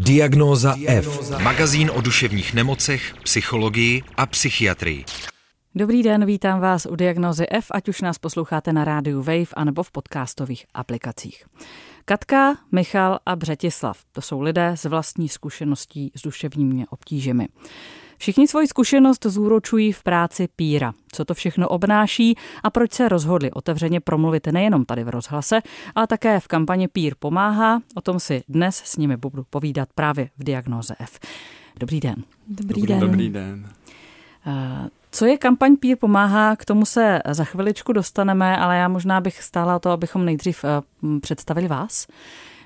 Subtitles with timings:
[0.00, 1.30] Diagnóza F.
[1.42, 5.04] Magazín o duševních nemocech, psychologii a psychiatrii.
[5.74, 9.82] Dobrý den, vítám vás u Diagnozy F, ať už nás posloucháte na rádiu Wave anebo
[9.82, 11.44] v podcastových aplikacích.
[12.04, 17.48] Katka, Michal a Břetislav, to jsou lidé s vlastní zkušeností s duševními obtížemi.
[18.18, 20.92] Všichni svoji zkušenost zúročují v práci Píra.
[21.12, 25.60] Co to všechno obnáší a proč se rozhodli otevřeně promluvit nejenom tady v rozhlase,
[25.94, 27.80] ale také v kampani Pír pomáhá.
[27.94, 31.18] O tom si dnes s nimi budu povídat právě v Diagnoze F.
[31.80, 32.16] Dobrý den.
[32.48, 33.00] Dobrý, den.
[33.00, 33.68] Dobrý den.
[34.46, 39.20] Eh, co je kampaň Pír pomáhá, k tomu se za chviličku dostaneme, ale já možná
[39.20, 40.82] bych stála o to, abychom nejdřív eh,
[41.20, 42.06] představili vás.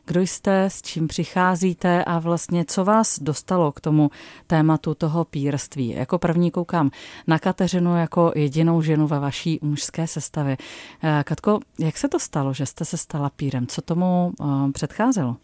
[0.06, 4.10] Kdo jste, s čím přicházíte a vlastně co vás dostalo k tomu
[4.46, 5.88] tématu toho pírství?
[5.88, 6.90] Jako první koukám
[7.26, 10.56] na Kateřinu jako jedinou ženu ve vaší mužské sestavě.
[11.02, 13.66] Eh, Katko, jak se to stalo, že jste se stala pírem?
[13.66, 15.36] Co tomu uh, předcházelo?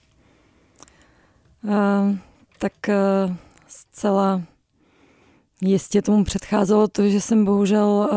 [1.65, 2.17] Uh,
[2.59, 3.35] tak uh,
[3.67, 4.43] zcela
[5.61, 8.09] jistě tomu předcházelo to, že jsem bohužel uh,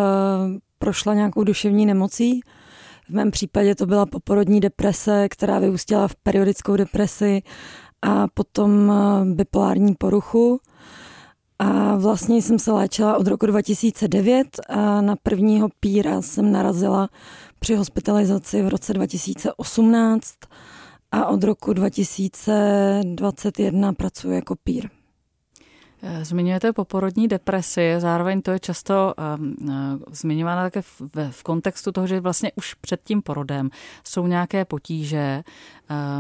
[0.80, 2.42] prošla nějakou duševní nemocí,
[3.12, 7.42] v mém případě to byla poporodní deprese, která vyústila v periodickou depresi
[8.02, 8.96] a potom eh,
[9.36, 10.60] bipolární poruchu.
[11.60, 17.10] A vlastně jsem se léčila od roku 2009 a na prvního píra jsem narazila
[17.60, 20.36] při hospitalizaci v roce 2018
[21.12, 25.01] a od roku 2021 pracuji jako pír.
[26.04, 29.56] Eh, zmiňujete poporodní depresi, zároveň to je často um,
[30.12, 33.70] zmiňováno také v, v kontextu toho, že vlastně už před tím porodem
[34.04, 35.44] jsou nějaké potíže.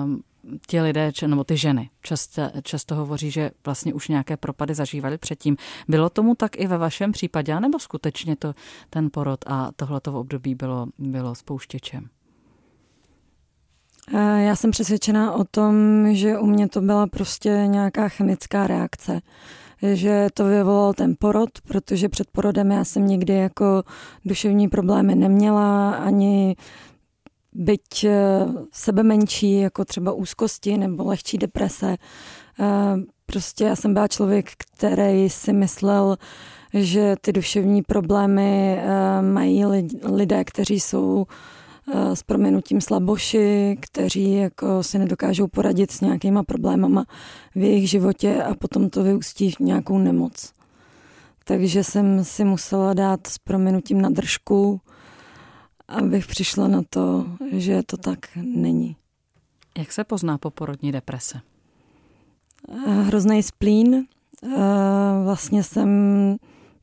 [0.03, 0.21] Um,
[0.67, 5.57] ti lidé, nebo ty ženy, často, často hovoří, že vlastně už nějaké propady zažívali předtím.
[5.87, 8.53] Bylo tomu tak i ve vašem případě, nebo skutečně to
[8.89, 12.09] ten porod a tohleto období bylo, bylo spouštěčem?
[14.37, 19.21] Já jsem přesvědčená o tom, že u mě to byla prostě nějaká chemická reakce
[19.93, 23.83] že to vyvolal ten porod, protože před porodem já jsem nikdy jako
[24.25, 26.55] duševní problémy neměla, ani
[27.53, 31.97] byť eh, sebe menší, jako třeba úzkosti nebo lehčí deprese.
[32.59, 32.65] Eh,
[33.25, 36.17] prostě já jsem byla člověk, který si myslel,
[36.73, 39.65] že ty duševní problémy eh, mají
[40.03, 41.25] lidé, kteří jsou
[42.13, 47.05] s proměnutím slaboši, kteří jako si nedokážou poradit s nějakýma problémama
[47.55, 50.53] v jejich životě a potom to vyústí v nějakou nemoc.
[51.43, 54.81] Takže jsem si musela dát s proměnutím na držku,
[55.87, 58.95] abych přišla na to, že to tak není.
[59.77, 61.41] Jak se pozná poporodní deprese?
[62.69, 63.95] Eh, hrozný splín.
[63.95, 64.47] Eh,
[65.23, 65.89] vlastně jsem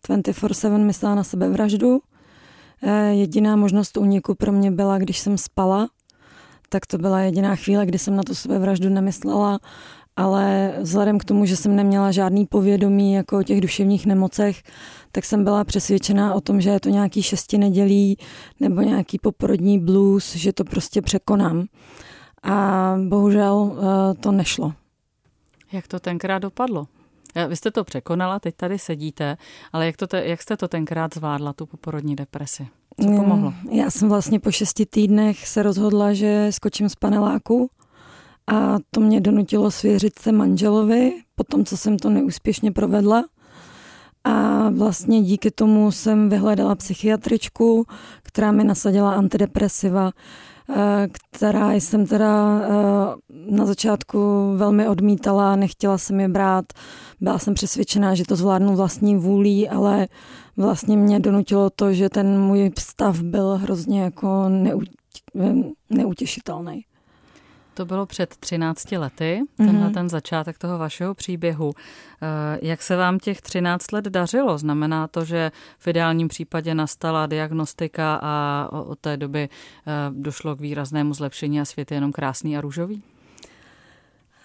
[0.09, 2.08] 24-7 myslela na sebevraždu Eh,
[3.11, 5.89] jediná možnost úniku pro mě byla, když jsem spala,
[6.69, 9.59] tak to byla jediná chvíle, kdy jsem na to sebevraždu nemyslela,
[10.17, 14.63] ale vzhledem k tomu, že jsem neměla žádný povědomí jako o těch duševních nemocech,
[15.13, 18.19] tak jsem byla přesvědčená o tom, že je to nějaký šesti nedělí
[18.61, 21.67] nebo nějaký poporodní blues, že to prostě překonám.
[22.43, 24.73] A bohužel eh, to nešlo.
[25.73, 26.87] Jak to tenkrát dopadlo?
[27.47, 29.37] Vy jste to překonala, teď tady sedíte,
[29.73, 32.69] ale jak, to te, jak jste to tenkrát zvládla, tu poporodní depresi?
[33.03, 33.55] Co pomohlo?
[33.71, 37.71] Já jsem vlastně po šesti týdnech se rozhodla, že skočím z paneláku
[38.47, 43.25] a to mě donutilo svěřit se manželovi, po tom, co jsem to neúspěšně provedla.
[44.25, 47.87] A vlastně díky tomu jsem vyhledala psychiatričku,
[48.23, 50.11] která mi nasadila antidepresiva.
[50.71, 56.65] Eh, která jsem teda eh, na začátku velmi odmítala, nechtěla jsem je brát.
[57.21, 60.09] Byla jsem přesvědčená, že to zvládnu vlastní vůlí, ale
[60.57, 64.45] vlastně mě donutilo to, že ten můj stav byl hrozně jako
[65.91, 66.85] neutěšitelný.
[67.79, 69.95] To bylo před 13 lety, tenhle mm-hmm.
[69.95, 71.73] ten začátek toho vašeho příběhu.
[72.23, 74.59] Eh, jak se vám těch 13 let dařilo?
[74.59, 80.61] Znamená to, že v ideálním případě nastala diagnostika a od té doby eh, došlo k
[80.61, 83.03] výraznému zlepšení a svět je jenom krásný a růžový?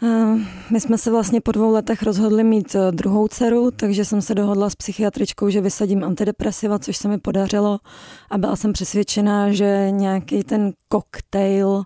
[0.04, 0.36] Eh,
[0.72, 4.70] my jsme se vlastně po dvou letech rozhodli mít druhou dceru, takže jsem se dohodla
[4.70, 7.80] s psychiatričkou, že vysadím antidepresiva, což se mi podařilo
[8.30, 11.84] a byla jsem přesvědčená, že nějaký ten koktejl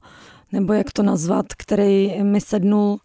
[0.51, 2.99] nebo jak to nazvat, který mi sednul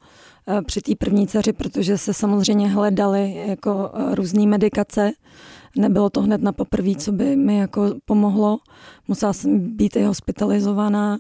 [0.49, 5.13] eh, při té první dceři, protože se samozřejmě hledaly jako eh, různé medikace.
[5.77, 8.59] Nebylo to hned na poprvé, co by mi jako pomohlo.
[9.09, 11.19] Musela jsem být i hospitalizovaná.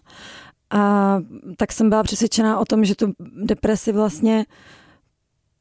[0.71, 1.19] A
[1.57, 3.13] tak jsem byla přesvědčená o tom, že tu
[3.45, 4.47] depresi vlastně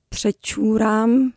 [0.09, 1.31] přečůrám,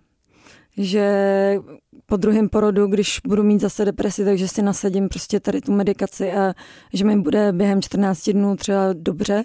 [0.76, 1.58] že
[2.06, 6.32] po druhém porodu, když budu mít zase depresi, takže si nasadím prostě tady tu medikaci
[6.32, 6.54] a
[6.92, 9.44] že mi bude během 14 dnů třeba dobře.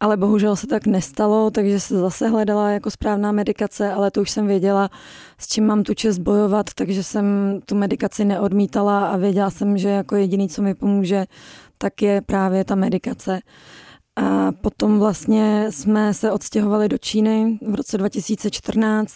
[0.00, 4.30] ale bohužel se tak nestalo, takže se zase hledala jako správná medikace, ale to už
[4.30, 4.90] jsem věděla,
[5.38, 9.88] s čím mám tu čest bojovat, takže jsem tu medikaci neodmítala a věděla jsem, že
[9.88, 11.24] jako jediný, co mi pomůže,
[11.78, 13.40] tak je právě ta medikace.
[14.16, 19.14] A potom vlastně jsme se odstěhovali do Číny v roce 2014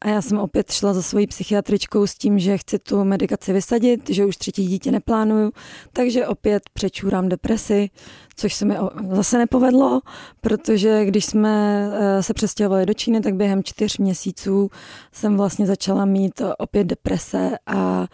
[0.00, 4.10] a já jsem opět šla za svojí psychiatričkou s tím, že chci tu medikaci vysadit,
[4.10, 5.52] že už třetí dítě neplánuju,
[5.92, 7.90] takže opět přečůrám depresi,
[8.36, 8.76] což se mi
[9.10, 10.00] zase nepovedlo,
[10.40, 14.70] protože když jsme eh, se přestěhovali do Číny, tak během čtyř měsíců
[15.12, 18.06] jsem vlastně začala mít opět deprese a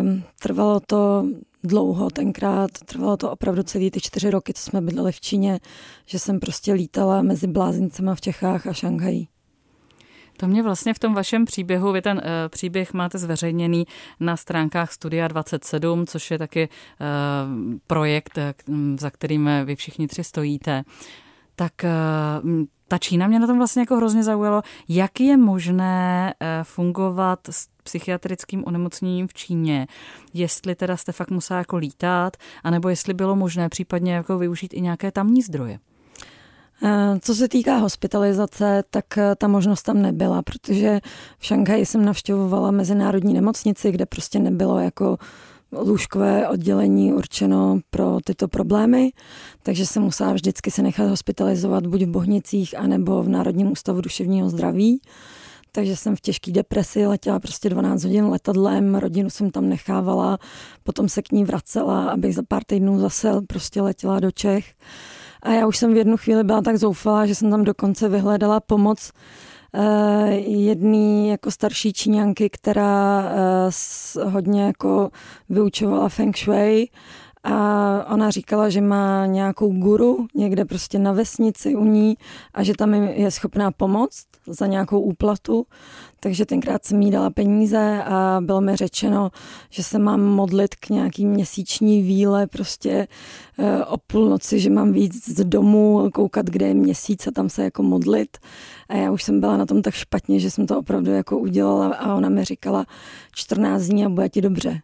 [0.00, 1.26] um, trvalo to
[1.64, 5.60] dlouho tenkrát, trvalo to opravdu celý ty čtyři roky, co jsme bydleli v Číně,
[6.06, 9.28] že jsem prostě lítala mezi blázincema v Čechách a Šanghají.
[10.36, 13.86] To mě vlastně v tom vašem příběhu, vy ten uh, příběh máte zveřejněný
[14.20, 18.38] na stránkách Studia 27, což je taky uh, projekt,
[18.68, 20.82] uh, za kterým vy všichni tři stojíte.
[21.56, 22.50] Tak uh,
[22.88, 24.62] ta Čína mě na tom vlastně jako hrozně zaujalo.
[24.88, 29.86] Jak je možné fungovat s psychiatrickým onemocněním v Číně?
[30.34, 34.80] Jestli teda jste fakt musela jako lítat, anebo jestli bylo možné případně jako využít i
[34.80, 35.78] nějaké tamní zdroje?
[36.86, 41.00] Eh, co se týká hospitalizace, tak eh, ta možnost tam nebyla, protože
[41.38, 45.16] v Šanghaji jsem navštěvovala mezinárodní nemocnici, kde prostě nebylo jako
[45.72, 49.12] lůžkové oddělení určeno pro tyto problémy,
[49.62, 54.50] takže jsem musela vždycky se nechat hospitalizovat buď v Bohnicích, anebo v Národním ústavu duševního
[54.50, 55.00] zdraví.
[55.72, 60.38] Takže jsem v těžké depresi letěla prostě 12 hodin letadlem, rodinu jsem tam nechávala,
[60.82, 64.74] potom se k ní vracela, abych za pár týdnů zase prostě letěla do Čech.
[65.44, 68.60] A já už jsem v jednu chvíli byla tak zoufalá, že jsem tam dokonce vyhledala
[68.60, 69.12] pomoc
[69.74, 69.82] uh,
[70.46, 73.24] jedný jako starší číňanky, která
[74.16, 75.10] uh, hodně jako
[75.48, 76.88] vyučovala feng shui
[77.44, 82.16] a ona říkala, že má nějakou guru někde prostě na vesnici u ní
[82.54, 85.66] a že tam je schopná pomoct za nějakou úplatu.
[86.24, 89.30] Takže tenkrát jsem jí dala peníze a bylo mi řečeno,
[89.70, 93.08] že se mám modlit k nějaký měsíční víle prostě
[93.58, 97.64] e, o půlnoci, že mám víc z domu, koukat, kde je měsíc a tam se
[97.64, 98.38] jako modlit.
[98.88, 101.94] A já už jsem byla na tom tak špatně, že jsem to opravdu jako udělala
[101.94, 102.86] a ona mi říkala
[103.34, 104.80] 14 dní a bude ti dobře.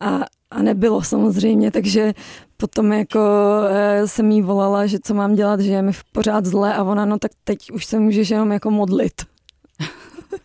[0.00, 0.20] A,
[0.50, 2.14] a nebylo samozřejmě, takže
[2.56, 3.20] potom jako
[3.68, 7.04] e, jsem jí volala, že co mám dělat, že je mi pořád zle a ona,
[7.04, 9.14] no tak teď už se můžeš jenom jako modlit.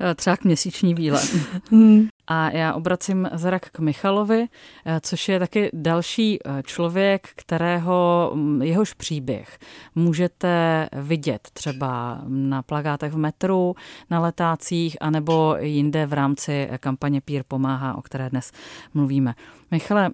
[0.00, 1.34] Eh, třeba k měsíční výlet.
[1.70, 2.08] Hmm.
[2.30, 4.46] A já obracím zrak k Michalovi,
[4.86, 9.58] eh, což je taky další eh, člověk, kterého mm, jehož příběh
[9.94, 13.74] můžete vidět třeba na plagátech v metru,
[14.10, 18.52] na letácích, anebo jinde v rámci kampaně Pír pomáhá, o které dnes
[18.94, 19.34] mluvíme.
[19.70, 20.10] Michale,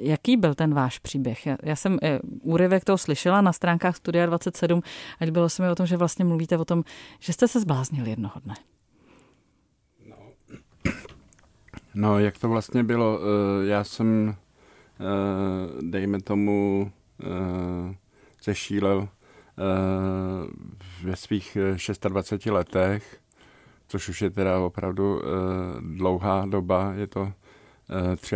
[0.00, 1.46] jaký byl ten váš příběh?
[1.62, 1.98] Já jsem
[2.42, 4.82] úryvek toho slyšela na stránkách Studia 27
[5.20, 6.82] a bylo se mi o tom, že vlastně mluvíte o tom,
[7.20, 8.54] že jste se zbláznili jednoho dne.
[11.98, 13.20] No, jak to vlastně bylo?
[13.20, 14.36] Eh, já jsem,
[15.00, 17.94] eh, dejme tomu, eh,
[18.44, 19.08] zešílel
[21.02, 21.58] ve svých
[22.08, 23.18] 26 letech,
[23.88, 25.20] což už je teda opravdu
[25.80, 27.32] dlouhá doba, je to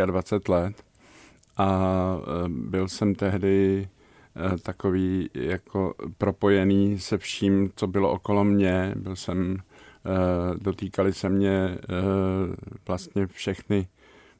[0.06, 0.85] 23 let.
[1.56, 1.69] A
[2.49, 3.89] byl jsem tehdy
[4.63, 8.95] takový jako propojený se vším, co bylo okolo mě.
[8.97, 9.69] Byl jsem Eh,
[10.57, 11.79] dotýkaly se mě eh,
[12.87, 13.89] vlastně všechny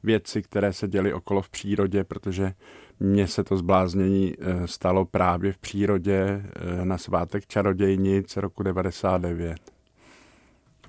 [0.03, 2.53] věci, které se děly okolo v přírodě, protože
[2.99, 6.45] mně se to zbláznění eh, stalo právě v přírodě
[6.83, 9.57] na svátek čarodějnic roku 99.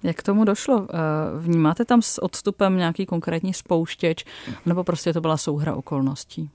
[0.03, 0.89] Jak k tomu došlo?
[1.39, 4.25] Vnímáte tam s odstupem nějaký konkrétní spouštěč,
[4.67, 6.51] nebo prostě to byla souhra okolností?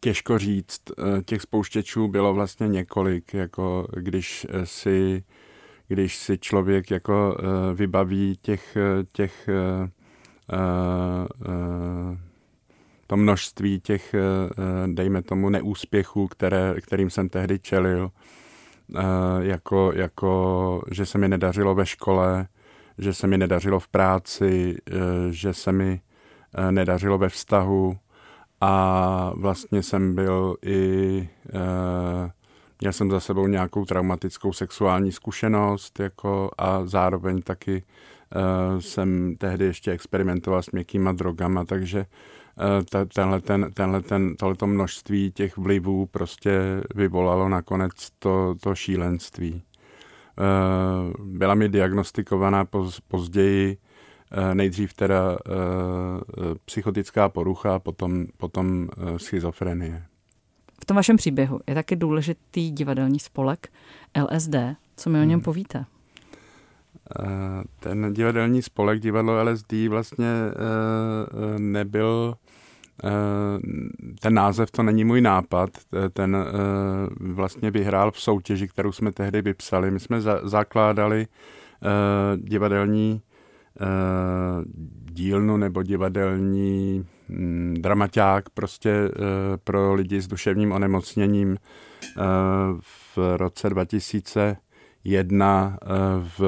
[0.00, 0.80] Těžko říct.
[1.24, 3.34] Těch spouštěčů bylo vlastně několik.
[3.34, 5.24] Jako když si
[5.88, 9.88] když si člověk jako uh, vybaví těch, eh, těch uh,
[13.06, 14.14] to množství těch,
[14.86, 18.10] dejme tomu, neúspěchů, které, kterým jsem tehdy čelil,
[19.40, 22.46] jako, jako, že se mi nedařilo ve škole,
[22.98, 24.76] že se mi nedařilo v práci,
[25.30, 26.00] že se mi
[26.70, 27.98] nedařilo ve vztahu
[28.60, 31.28] a vlastně jsem byl i
[32.80, 39.64] Měl jsem za sebou nějakou traumatickou sexuální zkušenost jako a zároveň taky uh, jsem tehdy
[39.64, 42.06] ještě experimentoval s měkkýma drogama, takže
[42.98, 49.62] uh, tenhle, ten, tenhle ten, tohleto množství těch vlivů prostě vyvolalo nakonec to, to šílenství.
[50.38, 53.76] Uh, byla mi diagnostikovaná poz, později
[54.54, 55.38] nejdřív teda
[56.64, 59.18] psychotická porucha, potom, potom uh,
[60.86, 63.68] tom vašem příběhu je taky důležitý divadelní spolek
[64.22, 64.54] LSD.
[64.96, 65.40] Co mi o něm hmm.
[65.40, 65.84] povíte?
[67.80, 70.32] Ten divadelní spolek divadlo LSD vlastně
[71.58, 72.34] nebyl
[74.20, 75.70] ten název to není můj nápad,
[76.12, 76.36] ten
[77.20, 79.90] vlastně vyhrál v soutěži, kterou jsme tehdy vypsali.
[79.90, 81.26] My jsme zakládali
[82.36, 83.22] divadelní
[85.04, 89.10] dílnu nebo divadelní mm, dramaťák prostě
[89.64, 91.56] pro lidi s duševním onemocněním
[92.80, 94.56] v roce 2000
[95.06, 95.86] jedna eh,
[96.38, 96.40] v,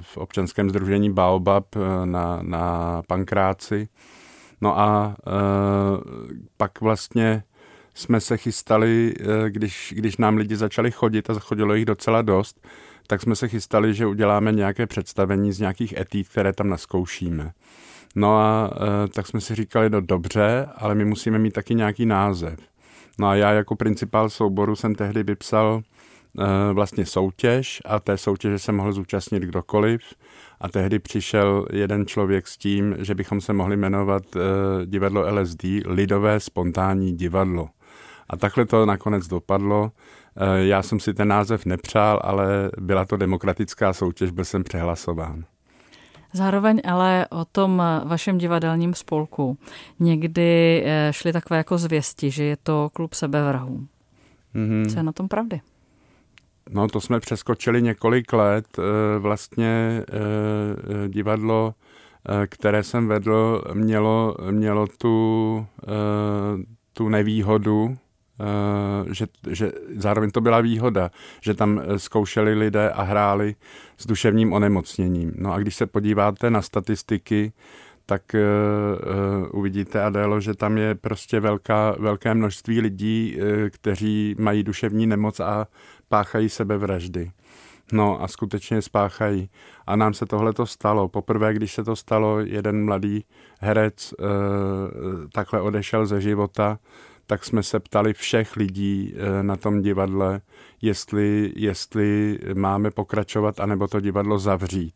[0.00, 3.88] v občanském združení Baobab eh, na, na Pankráci.
[4.60, 5.16] No a
[6.56, 7.42] pak vlastně
[7.94, 9.14] jsme se chystali,
[9.48, 12.66] když, když nám lidi začali chodit a chodilo jich docela dost,
[13.10, 17.52] tak jsme se chystali, že uděláme nějaké představení z nějakých etít, které tam naskoušíme.
[18.14, 18.70] No a
[19.04, 22.58] e, tak jsme si říkali, no dobře, ale my musíme mít taky nějaký název.
[23.18, 25.82] No a já jako principál souboru jsem tehdy vypsal
[26.38, 30.00] Eh, vlastně soutěž a té soutěže se mohl zúčastnit kdokoliv
[30.60, 34.40] a tehdy přišel jeden člověk s tím, že bychom se mohli jmenovat eh,
[34.86, 37.68] divadlo LSD, Lidové spontánní divadlo.
[38.30, 39.92] A takhle to nakonec dopadlo.
[40.36, 45.44] Eh, já jsem si ten název nepřál, ale byla to demokratická soutěž, byl jsem přehlasován.
[46.32, 49.58] Zároveň ale o tom vašem divadelním spolku
[50.00, 53.86] někdy šly takové jako zvěsti, že je to klub sebevrahů.
[54.54, 54.90] Mm-hmm.
[54.90, 55.60] Co je na tom pravdy?
[56.72, 58.66] No to jsme přeskočili několik let.
[58.78, 61.74] Eh, vlastně eh, divadlo,
[62.28, 65.66] eh, které jsem vedl, mělo, mělo tu,
[66.92, 67.96] tu nevýhodu,
[69.10, 73.54] že, že zároveň to byla výhoda, že tam zkoušeli lidé a hráli
[73.98, 75.32] s duševním onemocněním.
[75.38, 77.52] No a když se podíváte na statistiky,
[78.06, 84.34] tak uh, uh, uvidíte, Adélo, že tam je prostě velká, velké množství lidí, uh, kteří
[84.38, 85.66] mají duševní nemoc a
[86.08, 87.30] páchají sebevraždy.
[87.92, 89.50] No a skutečně spáchají.
[89.86, 91.08] A nám se tohle to stalo.
[91.08, 93.24] Poprvé, když se to stalo, jeden mladý
[93.60, 94.16] herec e,
[95.32, 96.78] takhle odešel ze života,
[97.30, 100.40] tak jsme se ptali všech lidí e, na tom divadle,
[100.82, 104.94] jestli, jestli máme pokračovat, anebo to divadlo zavřít.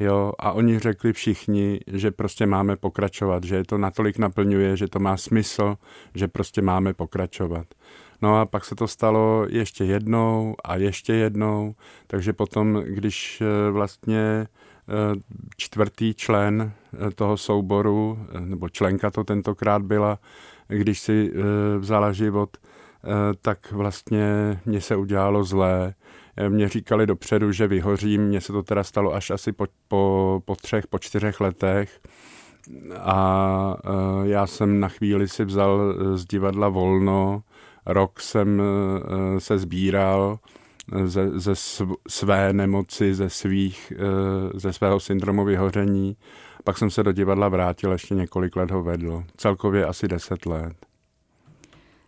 [0.00, 4.98] Jo, a oni řekli všichni, že prostě máme pokračovat, že to natolik naplňuje, že to
[4.98, 5.76] má smysl,
[6.14, 7.66] že prostě máme pokračovat.
[8.22, 11.74] No a pak se to stalo ještě jednou a ještě jednou,
[12.06, 15.20] takže potom, když eh, vlastně eh,
[15.56, 20.18] čtvrtý člen eh, toho souboru, nebo členka to tentokrát byla,
[20.68, 21.32] když si
[21.78, 22.56] vzala život,
[23.42, 25.94] tak vlastně mě se udělalo zlé.
[26.48, 30.56] Mě říkali dopředu, že vyhořím, mně se to teda stalo až asi po, po, po
[30.56, 32.00] třech, po čtyřech letech.
[32.98, 33.76] A
[34.22, 37.42] já jsem na chvíli si vzal z divadla volno,
[37.86, 40.38] rok jsem eh, se sbíral
[40.92, 41.52] eh, ze, ze
[42.08, 46.16] své nemoci, ze, svých, eh, ze svého syndromu vyhoření.
[46.64, 49.24] Pak jsem se do divadla vrátil, ještě několik let ho vedl.
[49.36, 50.91] Celkově asi deset let.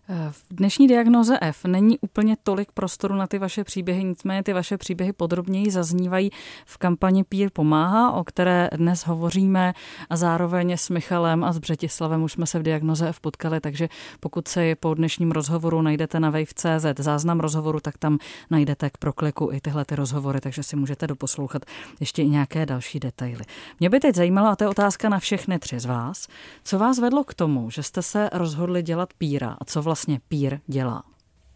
[0.08, 4.78] V dnešní diagnoze F není úplně tolik prostoru na ty vaše příběhy, nicméně ty vaše
[4.78, 6.30] příběhy podrobněji zaznívají
[6.66, 9.73] v kampani Pír pomáhá, o které dnes hovoříme
[10.11, 13.88] a zároveň s Michalem a s Břetislavem už jsme se v diagnoze F potkali, takže
[14.20, 18.18] pokud se po dnešním rozhovoru najdete na wave.cz záznam rozhovoru, tak tam
[18.50, 21.62] najdete k prokliku i tyhle ty rozhovory, takže si můžete doposlouchat
[22.00, 23.44] ještě i nějaké další detaily.
[23.80, 26.28] Mě by teď zajímalo, a to je otázka na všechny tři z vás,
[26.64, 30.20] co vás vedlo k tomu, že jste se rozhodli dělat píra a co vlastně vlastně
[30.28, 31.02] pír dělá?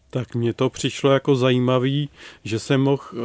[0.09, 2.09] Tak mně to přišlo jako zajímavý,
[2.43, 3.19] že jsem mohl uh,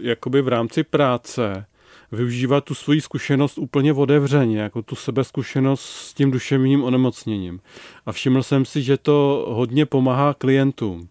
[0.00, 1.66] jakoby v rámci práce
[2.12, 7.60] využívat tu svoji zkušenost úplně otevřeně, jako tu sebezkušenost s tím duševním onemocněním.
[8.06, 11.08] A všiml jsem si, že to hodně pomáhá klientům.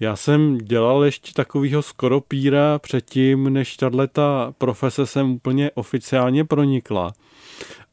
[0.00, 7.12] Já jsem dělal ještě takového skoro píra předtím, než tato profese sem úplně oficiálně pronikla.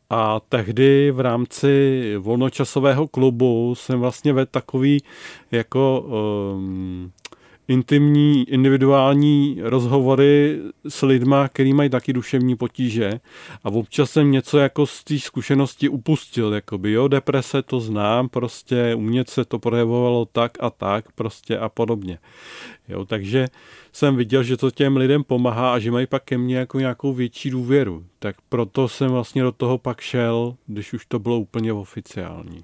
[0.10, 5.04] A tehdy v rámci volnočasového klubu jsem vlastně vedl takový
[5.52, 6.02] jako
[6.56, 7.12] um,
[7.68, 13.20] intimní, individuální rozhovory s lidma, který mají taky duševní potíže
[13.64, 18.96] a občas jsem něco jako z té zkušenosti upustil, jakoby jo, deprese to znám, prostě
[18.96, 22.20] u mě se to projevovalo tak a tak prostě a podobně.
[22.88, 23.48] Jo, takže
[23.92, 27.14] jsem viděl, že to těm lidem pomáhá a že mají pak ke mně jako nějakou
[27.14, 28.06] větší důvěru.
[28.20, 32.64] Tak proto jsem vlastně do toho pak šel, když už to bylo úplně oficiální.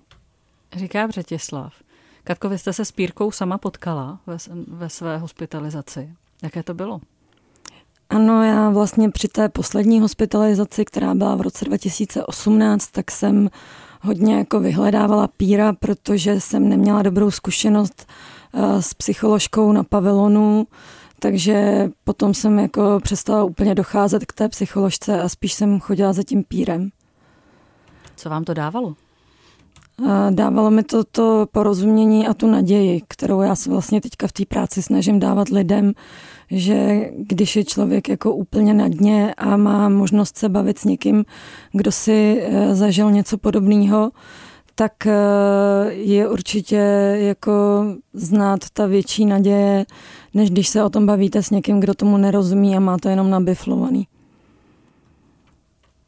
[0.75, 1.82] Říká Břetislav.
[2.23, 4.37] Katko, vy jste se s Pírkou sama potkala ve,
[4.67, 6.13] ve své hospitalizaci.
[6.43, 7.01] Jaké to bylo?
[8.09, 13.49] Ano, já vlastně při té poslední hospitalizaci, která byla v roce 2018, tak jsem
[14.01, 18.07] hodně jako vyhledávala píra, protože jsem neměla dobrou zkušenost
[18.51, 20.67] uh, s psycholožkou na pavilonu,
[21.19, 26.23] takže potom jsem jako přestala úplně docházet k té psycholožce a spíš jsem chodila za
[26.23, 26.89] tím pírem.
[28.15, 28.95] Co vám to dávalo?
[30.29, 34.45] Dávalo mi to to porozumění a tu naději, kterou já se vlastně teďka v té
[34.45, 35.93] práci snažím dávat lidem,
[36.51, 41.25] že když je člověk jako úplně na dně a má možnost se bavit s někým,
[41.71, 44.11] kdo si eh, zažil něco podobného,
[44.75, 45.13] tak eh,
[45.89, 46.75] je určitě
[47.19, 49.85] jako znát ta větší naděje,
[50.33, 53.29] než když se o tom bavíte s někým, kdo tomu nerozumí a má to jenom
[53.29, 54.07] nabiflovaný.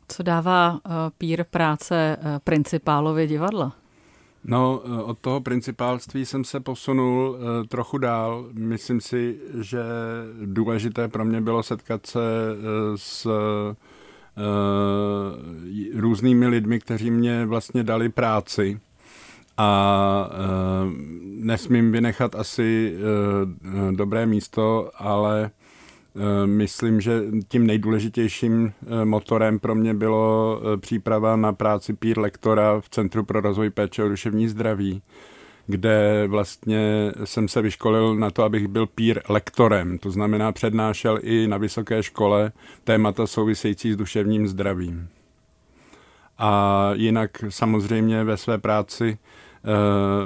[0.08, 0.80] Co dává uh,
[1.18, 3.76] pír práce uh, principálovi divadla?
[4.44, 8.50] No, od toho principálství jsem se posunul trochu dál.
[8.54, 9.84] Myslím si, že
[10.46, 12.20] důležité pro mě bylo setkat se
[12.96, 13.28] s
[15.96, 18.80] různými lidmi, kteří mě vlastně dali práci.
[19.58, 20.30] A
[21.24, 22.98] nesmím vynechat asi
[23.92, 25.65] dobré místo, ale Eh,
[26.46, 32.82] myslím, že tím nejdůležitějším eh, motorem pro mě bylo eh, příprava na práci pír lektora
[32.82, 35.02] v Centru pro rozvoj péče o duševní zdraví,
[35.68, 41.48] kde vlastně jsem se vyškolil na to, abych byl pír lektorem, to znamená přednášel i
[41.48, 42.52] na vysoké škole
[42.84, 45.08] témata související s duševním zdravím.
[46.38, 49.18] A jinak samozřejmě ve své práci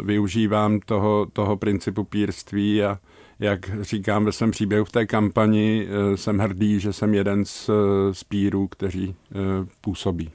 [0.04, 3.00] využívám toho, toho principu pírství a
[3.40, 7.70] jak říkám ve svém příběhu v té kampani, eh, jsem hrdý, že jsem jeden z,
[7.70, 9.36] eh, z pírů, kteří eh,
[9.82, 10.32] působí.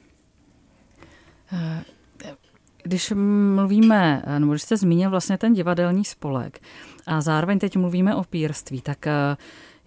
[2.83, 3.13] Když
[3.55, 6.61] mluvíme, nebo když jste zmínil vlastně ten divadelní spolek
[7.07, 9.07] a zároveň teď mluvíme o pírství, tak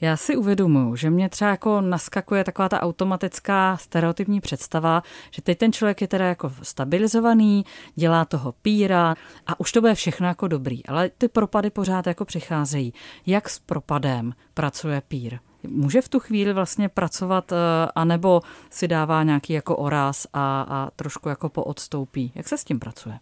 [0.01, 5.57] já si uvědomuji, že mě třeba jako naskakuje taková ta automatická stereotypní představa, že teď
[5.57, 9.15] ten člověk je teda jako stabilizovaný, dělá toho píra
[9.47, 12.93] a už to bude všechno jako dobrý, ale ty propady pořád jako přicházejí.
[13.25, 15.39] Jak s propadem pracuje pír?
[15.63, 17.55] Může v tu chvíli vlastně pracovat, eh,
[17.95, 22.31] anebo si dává nějaký jako oráz a, a trošku jako poodstoupí?
[22.35, 23.19] Jak se s tím pracuje?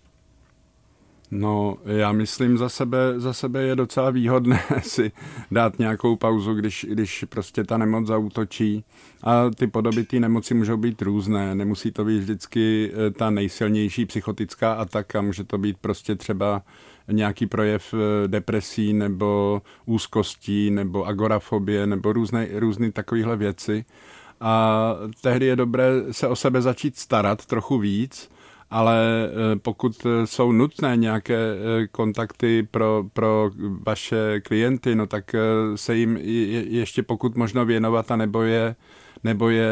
[1.32, 5.12] No, já myslím za sebe, za sebe je docela výhodné si
[5.52, 8.84] dát nějakou pauzu, když, když prostě ta nemoc zautočí.
[9.24, 11.56] A ty podoby té nemoci můžou být různé.
[11.56, 15.22] Nemusí to být vždycky eh, ta nejsilnější psychotická ataka.
[15.22, 16.62] Může to být prostě třeba
[17.12, 23.86] nějaký projev eh, depresí nebo úzkostí nebo agorafobie nebo různé, různé takovéhle věci.
[24.42, 28.30] A tehdy je dobré se o sebe začít starat trochu víc,
[28.76, 33.52] ale eh, pokud eh, jsou nutné nějaké eh, kontakty pro, pro
[33.86, 35.36] vaše klienty, no tak
[35.76, 38.76] se jim ještě pokud možno věnovat a nebo je,
[39.24, 39.70] nebo je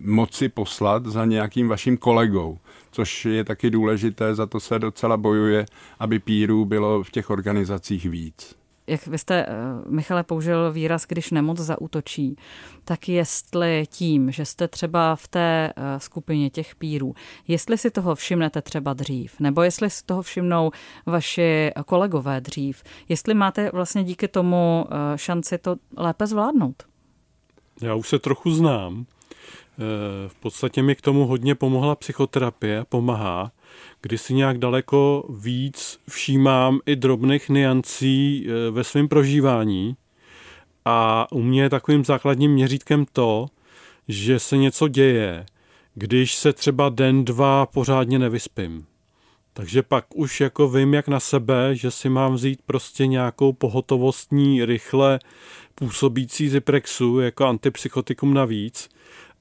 [0.00, 2.58] moci poslat za nějakým vaším kolegou,
[2.90, 5.66] což je taky důležité, za to se docela bojuje,
[5.98, 9.54] aby pírů bylo v těch organizacích víc jak vy jste, eh,
[9.88, 12.36] Michale, použil výraz, když nemoc zautočí,
[12.84, 17.14] tak jestli tím, že jste třeba v té eh, skupině těch pírů,
[17.48, 20.70] jestli si toho všimnete třeba dřív, nebo jestli si toho všimnou
[21.06, 26.82] vaši kolegové dřív, jestli máte vlastně díky tomu eh, šanci to lépe zvládnout?
[27.82, 29.06] Já už se trochu znám.
[30.28, 33.52] V podstatě mi k tomu hodně pomohla psychoterapie, pomáhá
[34.02, 39.96] kdy si nějak daleko víc všímám i drobných niancí e, ve svém prožívání.
[40.84, 43.46] A u mě je takovým základním měřítkem to,
[44.08, 45.46] že se něco děje,
[45.94, 48.86] když se třeba den, dva pořádně nevyspím.
[49.52, 54.64] Takže pak už jako vím jak na sebe, že si mám vzít prostě nějakou pohotovostní,
[54.64, 55.18] rychle
[55.74, 58.88] působící Ziprexu jako antipsychotikum navíc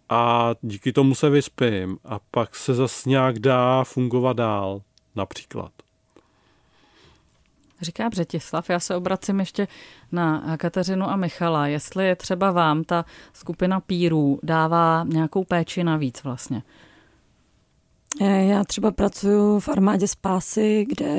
[0.09, 4.81] a díky tomu se vyspím a pak se zas nějak dá fungovat dál,
[5.15, 5.71] například.
[7.81, 9.67] Říká Břetislav, já se obracím ještě
[10.11, 16.23] na Kateřinu a Michala, jestli je třeba vám ta skupina pírů dává nějakou péči navíc
[16.23, 16.63] vlastně.
[18.21, 21.15] Já třeba pracuji v armádě Spásy, kde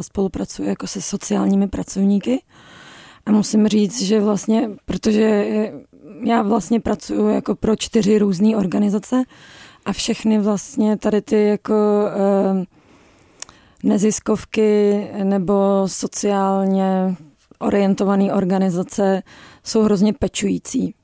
[0.00, 2.42] spolupracuji jako se sociálními pracovníky
[3.26, 5.46] a musím říct, že vlastně, protože
[6.24, 9.22] já vlastně pracuji jako pro čtyři různé organizace
[9.84, 11.74] a všechny vlastně tady ty jako
[12.06, 12.64] eh,
[13.82, 15.54] neziskovky nebo
[15.86, 17.16] sociálně
[17.58, 19.22] orientované organizace
[19.64, 20.94] jsou hrozně pečující.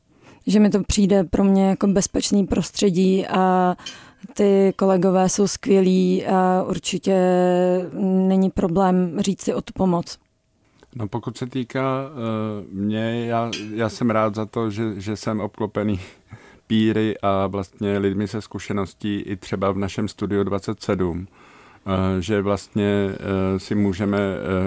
[0.46, 3.76] Že mi to přijde pro mě jako bezpečný prostředí a
[4.34, 7.16] ty kolegové jsou skvělí a určitě
[8.02, 10.18] není problém říct si o tu pomoc.
[10.94, 15.40] No pokud se týká uh, mě, já, já jsem rád za to, že, že jsem
[15.40, 16.00] obklopený
[16.66, 21.26] píry a vlastně lidmi se zkušeností i třeba v našem studiu 27
[21.86, 24.18] Eh, že vlastně eh, si můžeme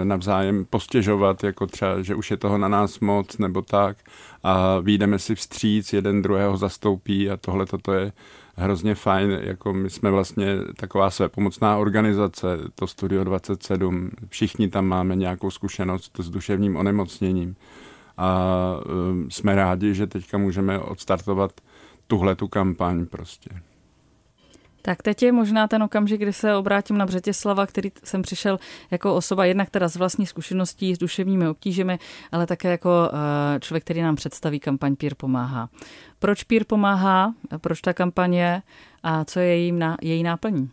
[0.04, 3.98] navzájem postěžovat, jako třeba, že už je toho na nás moc nebo tak
[4.44, 8.12] a výjdeme si vstříc, jeden druhého zastoupí a tohle toto je
[8.56, 14.86] hrozně fajn, jako my jsme vlastně taková své pomocná organizace, to Studio 27, všichni tam
[14.86, 17.56] máme nějakou zkušenost s duševním onemocněním
[18.18, 18.50] a
[19.30, 21.52] jsme rádi, že teďka můžeme odstartovat
[22.08, 23.50] tuhle tu kampaň prostě.
[24.86, 28.60] Tak teď je možná ten okamžik, kdy se obrátím na Břetislava, který jsem přišel
[28.92, 32.00] jako osoba jednak teda z vlastní zkušeností s duševními obtížemi,
[32.32, 35.70] ale také jako eh, člověk, který nám představí kampaň Pír pomáhá.
[36.20, 38.62] Proč Pír pomáhá, proč ta kampaň je
[39.04, 40.70] a co je její, její náplní?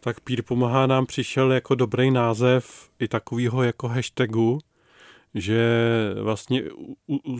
[0.00, 4.58] Tak Pír pomáhá nám přišel jako dobrý název i takovýho jako hashtagu,
[5.34, 5.60] že
[6.22, 6.62] vlastně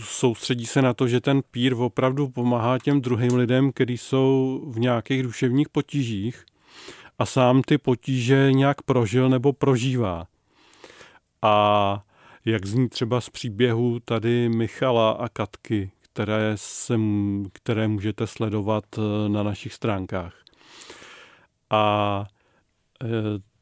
[0.01, 4.79] soustředí se na to, že ten pír opravdu pomáhá těm druhým lidem, kteří jsou v
[4.79, 6.45] nějakých duševních potížích
[7.19, 10.27] a sám ty potíže nějak prožil nebo prožívá.
[11.43, 12.05] A
[12.45, 16.95] jak zní třeba z příběhu tady Michala a Katky, které, se,
[17.53, 20.35] které můžete sledovat eh, na našich stránkách.
[21.71, 22.25] A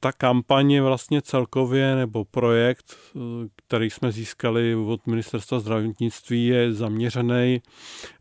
[0.02, 3.18] eh, ta kampaně vlastně celkově nebo projekt, eh,
[3.56, 7.62] který jsme získali od ministerstva zdravotnictví, je zaměřený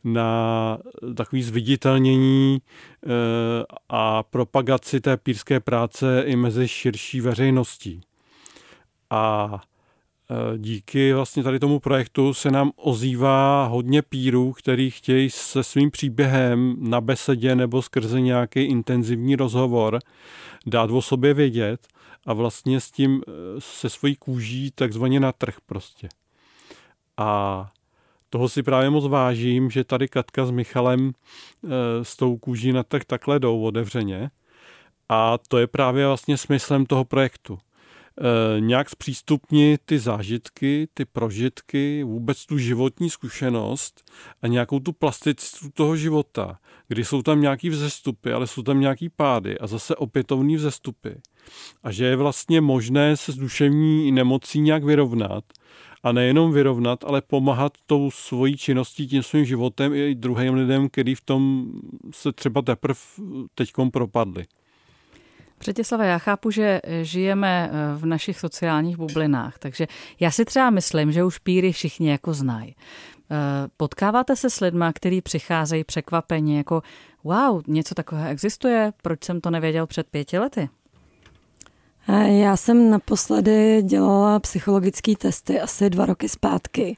[0.04, 0.78] na
[1.16, 3.08] takový zviditelnění eh,
[3.90, 8.02] a propagaci té pírské práce i mezi širší veřejností.
[9.10, 9.71] A Eh,
[10.58, 16.76] díky vlastně tady tomu projektu se nám ozývá hodně pírů, který chtějí se svým příběhem
[16.80, 20.00] na besedě nebo skrze nějaký intenzivní rozhovor
[20.66, 21.88] dát o sobě vědět
[22.26, 26.10] a vlastně s tím eh, se svojí kůží takzvaně na trh prostě.
[27.18, 27.72] A
[28.30, 31.68] toho si právě moc vážím, že tady Katka s Michalem eh,
[32.02, 34.30] s tou kůží na trh takhle jdou otevřeně.
[35.10, 37.71] A to je právě vlastně smyslem toho projektu Eh,
[38.60, 45.96] nějak zpřístupnit ty zážitky, ty prožitky, vůbec tu životní zkušenost a nějakou tu plasticitu toho
[45.96, 51.10] života, kdy jsou tam nějaký vzestupy, ale jsou tam nějaký pády a zase opětovný vzestupy.
[51.84, 55.44] A že je vlastně možné se s duševní nemocí nějak vyrovnat
[56.04, 61.16] a nejenom vyrovnat, ale pomáhat tou svojí činností, tím svým životem i druhým lidem, který
[61.16, 61.72] v tom
[62.12, 63.00] se třeba teprve
[63.56, 64.46] teďkom propadli.
[65.62, 69.88] Přetěslava, já chápu, že žijeme eh, v našich sociálních bublinách, takže
[70.20, 72.76] já si třeba myslím, že už píry všichni jako znají.
[72.76, 73.36] Eh,
[73.78, 76.82] potkáváte se s lidma, kteří přicházejí překvapeně jako
[77.24, 80.70] wow, něco takového existuje, proč jsem to nevěděl před pěti lety?
[82.10, 86.98] Eh, já jsem naposledy dělala psychologické testy asi dva roky zpátky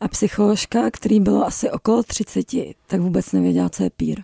[0.00, 4.22] a psycholožka, který bylo asi okolo 30, tak vůbec nevěděla, co je pír.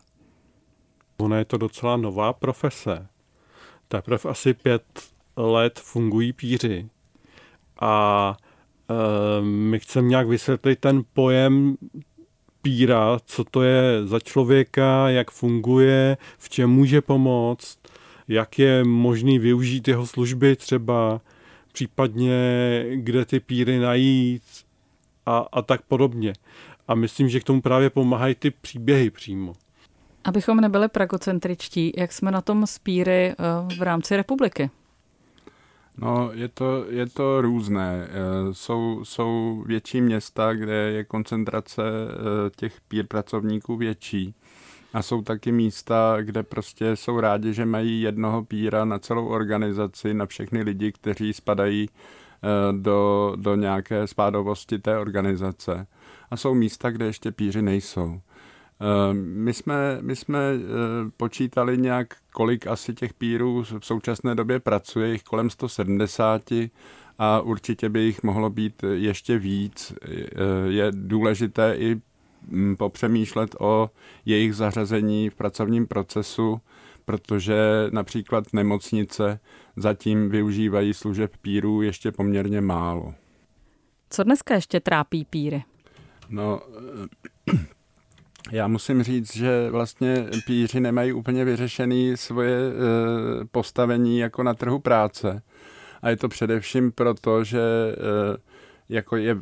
[1.18, 3.06] Ona je to docela nová profese
[3.90, 4.82] teprve asi pět
[5.36, 6.88] let fungují píři.
[7.80, 8.36] A
[8.90, 11.76] e, my chceme nějak vysvětlit ten pojem
[12.62, 17.78] píra, co to je za člověka, jak funguje, v čem může pomoct,
[18.28, 21.20] jak je možný využít jeho služby třeba,
[21.72, 24.42] případně kde ty píry najít
[25.26, 26.32] a, a tak podobně.
[26.88, 29.52] A myslím, že k tomu právě pomáhají ty příběhy přímo.
[30.24, 33.34] Abychom nebyli pragocentričtí, jak jsme na tom spíry eh,
[33.78, 34.70] v rámci republiky?
[35.98, 38.08] No, je to, je to různé.
[38.08, 44.34] Eh, jsou, jsou větší města, kde je koncentrace eh, těch pír pracovníků větší.
[44.92, 50.14] A jsou taky místa, kde prostě jsou rádi, že mají jednoho píra na celou organizaci,
[50.14, 51.88] na všechny lidi, kteří spadají
[52.72, 55.86] do, do nějaké spádovosti té organizace.
[56.30, 58.20] A jsou místa, kde ještě píři nejsou.
[58.80, 60.60] Eh, my jsme, my jsme eh,
[61.16, 66.42] počítali nějak, kolik asi těch pírů v současné době pracuje, jich kolem 170
[67.18, 69.92] a určitě by jich mohlo být ještě víc.
[70.02, 70.16] Eh,
[70.68, 72.00] je důležité i
[72.48, 73.90] hm, popřemýšlet o
[74.24, 76.60] jejich zařazení v pracovním procesu,
[77.04, 79.40] protože například nemocnice
[79.76, 83.14] zatím využívají služeb pírů ještě poměrně málo.
[84.10, 85.64] Co dneska ještě trápí píry?
[86.28, 86.60] No,
[88.50, 92.72] já musím říct, že vlastně píři nemají úplně vyřešený svoje e,
[93.44, 95.42] postavení jako na trhu práce.
[96.02, 97.94] A je to především proto, že e,
[98.88, 99.36] jako je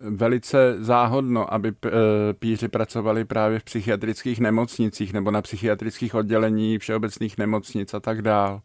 [0.00, 1.90] velice záhodno, aby e,
[2.32, 8.60] píři pracovali právě v psychiatrických nemocnicích nebo na psychiatrických oddělení všeobecných nemocnic a tak dál.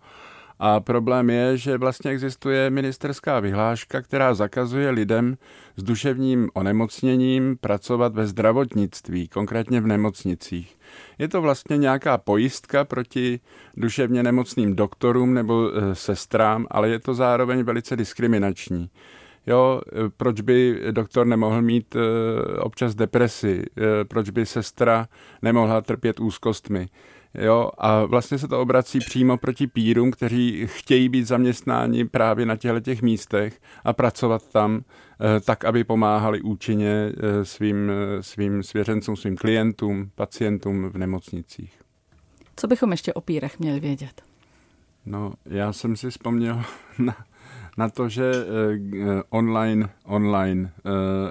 [0.60, 5.38] A problém je, že vlastně existuje ministerská vyhláška, která zakazuje lidem
[5.76, 10.78] s duševním onemocněním pracovat ve zdravotnictví, konkrétně v nemocnicích.
[11.18, 13.40] Je to vlastně nějaká pojistka proti
[13.78, 18.90] duševně nemocným doktorům nebo e, sestrám, ale je to zároveň velice diskriminační.
[19.48, 22.00] Jo, e, proč by doktor nemohl mít e,
[22.60, 23.64] občas depresi,
[24.08, 25.08] proč by sestra
[25.42, 26.88] nemohla trpět úzkostmi.
[27.38, 32.56] Jo, a vlastně se to obrací přímo proti pírům, kteří chtějí být zaměstnáni právě na
[32.56, 38.64] těchto těch místech a pracovat tam eh, tak, aby pomáhali účinně eh, svým, eh, svým
[38.64, 41.80] svěřencům, svým klientům, pacientům v nemocnicích.
[42.56, 44.22] Co bychom ještě o pírech měli vědět?
[45.06, 46.64] No, já jsem si vzpomněl
[47.00, 47.16] na,
[47.78, 48.32] na to, že
[49.30, 50.72] online, online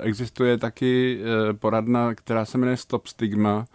[0.03, 1.21] existuje taky
[1.53, 3.67] poradna, která se jmenuje Stop Stigma,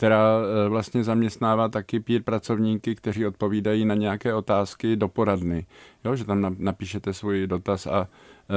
[0.00, 5.66] která eh, vlastně zaměstnává taky pír pracovníky, kteří odpovídají na nějaké otázky do poradny.
[6.04, 8.54] Jo, že tam napíšete svůj dotaz a eh,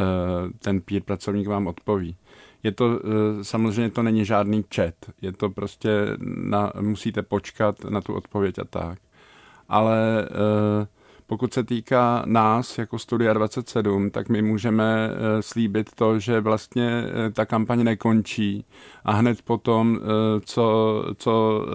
[0.60, 2.16] ten pír pracovník vám odpoví.
[2.64, 5.90] Je to, eh, samozřejmě to není žádný chat, je to prostě,
[6.24, 9.00] na, musíte počkat na tu odpověď a tak.
[9.70, 10.28] Ale
[11.34, 17.04] pokud se týká nás jako Studia 27, tak my můžeme eh, slíbit to, že vlastně
[17.06, 18.66] eh, ta kampaň nekončí
[19.04, 20.06] a hned potom, eh,
[20.46, 21.66] co, co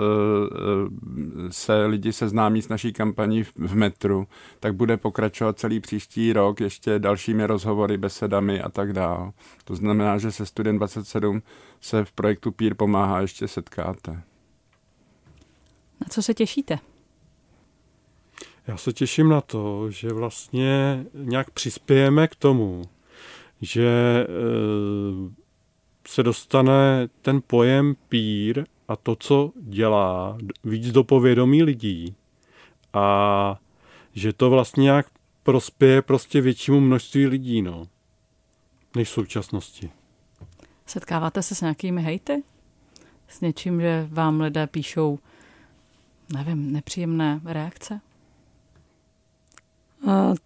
[1.50, 4.26] se lidi seznámí s naší kampaní v metru,
[4.60, 9.32] tak bude pokračovat celý příští rok ještě dalšími rozhovory, besedami a tak dále.
[9.64, 11.42] To znamená, že se Student 27
[11.80, 14.12] se v projektu PEER pomáhá ještě setkáte.
[16.00, 16.78] Na co se těšíte?
[18.68, 22.82] Já se těším na to, že vlastně nějak přispějeme k tomu,
[23.60, 24.26] že e,
[26.08, 32.14] se dostane ten pojem pír a to, co dělá, víc do povědomí lidí
[32.92, 33.60] a
[34.14, 35.06] že to vlastně nějak
[35.42, 37.86] prospěje prostě většímu množství lidí, no,
[38.96, 39.90] než v současnosti.
[40.86, 42.42] Setkáváte se s nějakými hejty?
[43.28, 45.18] S něčím, že vám lidé píšou,
[46.34, 48.00] nevím, nepříjemné reakce?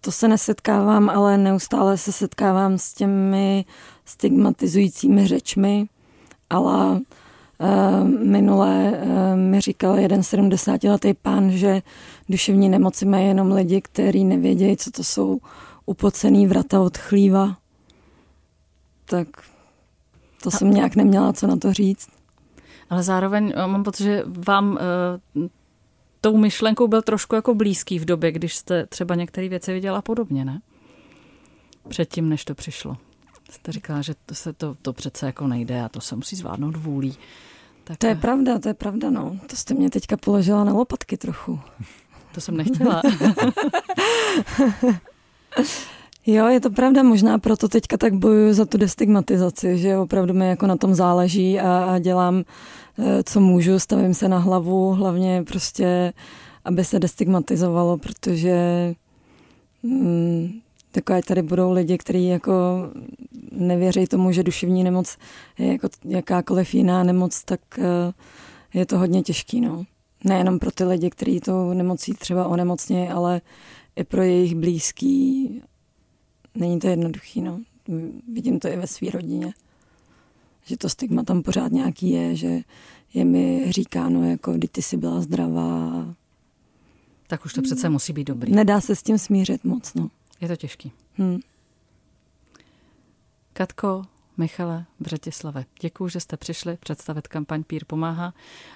[0.01, 3.65] To se nesetkávám, ale neustále se setkávám s těmi
[4.05, 5.85] stigmatizujícími řečmi,
[6.49, 11.81] ale uh, minule uh, mi říkal jeden 70-letý pán, že
[12.29, 15.39] duševní nemoci mají jenom lidi, kteří nevědějí, co to jsou
[15.85, 17.57] upocený vrata od chlíva.
[19.05, 19.27] Tak
[20.43, 22.09] to jsem nějak neměla co na to říct.
[22.89, 24.79] Ale zároveň mám pocit, že vám
[26.23, 30.45] tou myšlenkou byl trošku jako blízký v době, když jste třeba některé věci viděla podobně,
[30.45, 30.61] ne?
[31.89, 32.97] Předtím, než to přišlo.
[33.51, 36.75] Jste říkala, že to, se to, to přece jako nejde a to se musí zvládnout
[36.75, 37.17] vůlí.
[37.83, 37.97] Tak...
[37.97, 39.39] To je pravda, to je pravda, no.
[39.49, 41.59] To jste mě teďka položila na lopatky trochu.
[42.33, 43.01] To jsem nechtěla.
[46.25, 50.47] Jo, je to pravda, možná proto teďka tak bojuju za tu destigmatizaci, že opravdu mi
[50.47, 52.43] jako na tom záleží a, a dělám,
[52.99, 56.13] eh, co můžu, stavím se na hlavu, hlavně prostě,
[56.65, 58.55] aby se destigmatizovalo, protože
[59.83, 60.51] mm,
[60.91, 62.53] takové tady budou lidi, kteří jako
[63.51, 65.17] nevěří tomu, že duševní nemoc
[65.59, 68.13] je jako jakákoliv jiná nemoc, tak eh,
[68.73, 69.83] je to hodně těžký, no.
[70.23, 73.41] Nejenom pro ty lidi, kteří tou nemocí třeba onemocnějí, ale
[73.95, 75.61] i pro jejich blízký
[76.55, 77.59] není to jednoduchý, no.
[78.33, 79.53] Vidím to i ve své rodině.
[80.65, 82.59] Že to stigma tam pořád nějaký je, že
[83.13, 86.05] je mi říkáno, jako kdy ty jsi byla zdravá.
[87.27, 88.51] Tak už to přece musí být dobrý.
[88.51, 90.09] Nedá se s tím smířit moc, no.
[90.41, 90.91] Je to těžký.
[91.13, 91.39] Hmm.
[93.53, 94.03] Katko,
[94.37, 98.33] Michale, Břetislave, děkuji, že jste přišli představit kampaň Pír pomáhá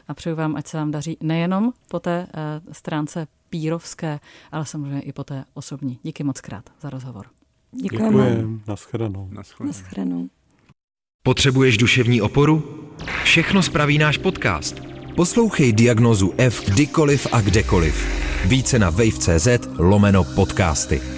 [0.08, 4.20] a přeju vám, ať se vám daří nejenom po té uh, stránce pírovské,
[4.52, 6.00] ale samozřejmě i po té osobní.
[6.04, 7.28] Díky moc krát za rozhovor.
[7.72, 8.30] Děkujeme.
[8.30, 8.62] Děkujem.
[8.68, 9.30] Naschledanou.
[9.66, 10.30] Naschledanou.
[11.24, 12.64] Potřebuješ duševní oporu?
[13.24, 14.76] Všechno spraví náš podcast.
[15.16, 18.08] Poslouchej diagnozu F kdykoliv a kdekoliv.
[18.46, 21.17] Více na wave.cz lomeno podcasty.